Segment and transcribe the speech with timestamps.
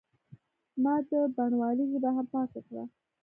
[0.83, 2.83] ما د بڼوالۍ ژبه هم پاکه کړه.